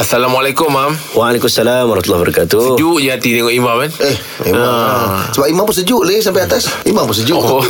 [0.00, 0.96] Assalamualaikum, Mam.
[1.12, 2.72] Waalaikumsalam warahmatullahi wabarakatuh.
[2.72, 3.92] Sejuk je hati tengok Imam kan?
[4.00, 4.16] Eh,
[4.48, 4.64] Imam.
[4.64, 5.28] Ah.
[5.28, 6.72] Sebab Imam pun sejuk leh sampai atas.
[6.88, 7.36] Imam pun sejuk.
[7.36, 7.60] Oh.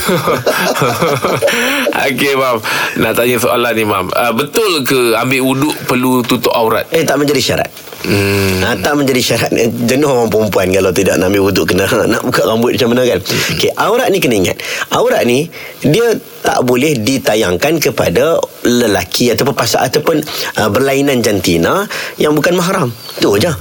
[2.06, 2.62] Okey, Mam.
[3.02, 4.14] Nak tanya soalan ni, Mam.
[4.14, 6.86] Uh, betul ke ambil wuduk perlu tutup aurat?
[6.94, 7.70] Eh tak menjadi syarat.
[8.00, 8.64] Hmm.
[8.64, 11.84] Ha, tak menjadi syarat Eh, Jenuh orang perempuan Kalau tidak nak ambil wuduk Kena
[12.16, 14.56] nak buka rambut macam mana kan Okey, Aurat ni kena ingat
[14.88, 15.52] Aurat ni
[15.84, 20.24] Dia tak boleh ditayangkan kepada lelaki ataupun pasangan ataupun
[20.56, 21.84] uh, berlainan jantina
[22.20, 22.92] yang bukan mahram.
[23.16, 23.56] Tu aja.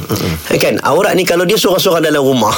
[0.59, 2.53] Kan aurat ni kalau dia seorang-seorang dalam rumah,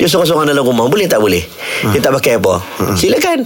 [0.00, 1.44] dia seorang-seorang dalam rumah boleh tak boleh?
[1.92, 2.64] Dia tak pakai apa?
[2.96, 3.44] Silakan.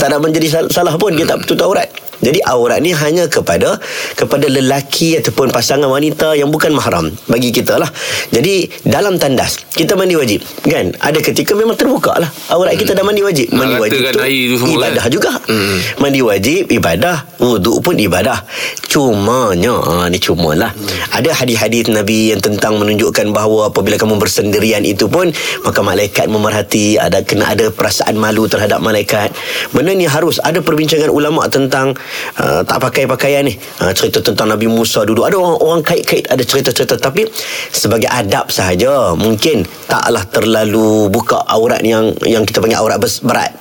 [0.00, 1.92] Tak ada menjadi sal- salah pun dia tak tutup aurat.
[2.24, 3.76] Jadi aurat ni hanya kepada
[4.16, 7.90] kepada lelaki ataupun pasangan wanita yang bukan mahram bagi kita lah.
[8.32, 10.96] Jadi dalam tandas kita mandi wajib kan?
[11.04, 13.52] Ada ketika memang terbuka lah aurat kita dah mandi wajib.
[13.52, 14.80] Nak Mandi wajib tu tu semua kan?
[14.80, 15.30] ibadah juga.
[15.44, 15.76] Hmm.
[16.00, 18.40] Mandi wajib ibadah, wuduk pun ibadah.
[18.88, 20.70] Cumanya ha, ni cumalah.
[21.10, 25.34] Ada hadis-hadis Nabi yang tentang menunjukkan bahawa apabila kamu bersendirian itu pun
[25.66, 29.32] maka malaikat memerhati, ada kena ada perasaan malu terhadap malaikat.
[29.72, 31.96] Benda ni harus ada perbincangan ulama tentang
[32.38, 33.56] uh, tak pakai pakaian ni.
[33.80, 35.24] Uh, cerita tentang Nabi Musa dulu.
[35.24, 37.24] Ada orang orang kait-kait ada cerita-cerita tapi
[37.72, 43.52] sebagai adab sahaja mungkin taklah terlalu buka aurat yang yang kita panggil aurat berat.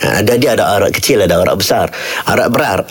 [0.00, 1.86] Uh, ada dia ada aurat kecil ada aurat besar.
[2.24, 2.88] Aurat berat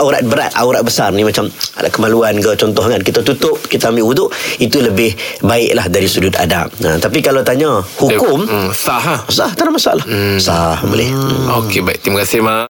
[0.00, 4.06] aurat berat aurat besar ni macam ada kemaluan ke contoh kan kita tutup kita ambil
[4.08, 4.28] wuduk
[4.62, 6.70] itu lebih baiklah dari sudut adab.
[6.80, 9.16] Nah, tapi kalau tanya hukum Hmm, sah ha?
[9.28, 10.04] sah tak ada masalah.
[10.40, 11.12] Sah boleh.
[11.12, 11.64] Hmm.
[11.64, 11.98] Okey, baik.
[12.00, 12.64] Terima kasih, Mak.